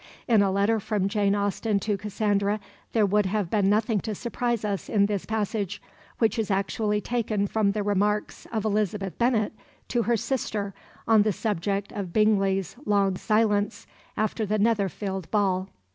In 0.27 0.41
a 0.41 0.49
letter 0.49 0.79
from 0.79 1.07
Jane 1.07 1.35
Austen 1.35 1.79
to 1.81 1.95
Cassandra 1.95 2.59
there 2.91 3.05
would 3.05 3.27
have 3.27 3.51
been 3.51 3.69
nothing 3.69 3.99
to 3.99 4.15
surprise 4.15 4.65
us 4.65 4.89
in 4.89 5.05
this 5.05 5.27
passage, 5.27 5.79
which 6.17 6.39
is 6.39 6.49
actually 6.49 6.99
taken 7.01 7.45
from 7.45 7.73
the 7.73 7.83
remarks 7.83 8.47
of 8.51 8.65
Elizabeth 8.65 9.15
Bennet 9.19 9.53
to 9.89 10.01
her 10.01 10.17
sister 10.17 10.73
on 11.07 11.21
the 11.21 11.31
subject 11.31 11.91
of 11.91 12.11
Bingley's 12.13 12.75
long 12.83 13.15
silence 13.15 13.85
after 14.17 14.43
the 14.43 14.57
Netherfield 14.57 15.29
ball. 15.29 15.69